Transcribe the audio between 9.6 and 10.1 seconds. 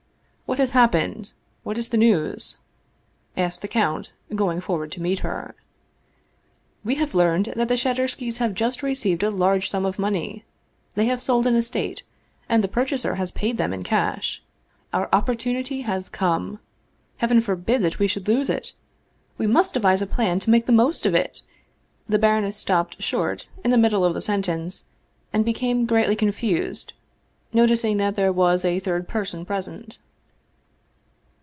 sum of